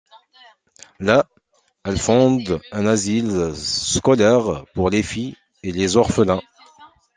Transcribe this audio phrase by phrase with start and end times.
[0.99, 1.27] Là,
[1.85, 6.41] elles fondent un asile scolaire pour les filles et les orphelins.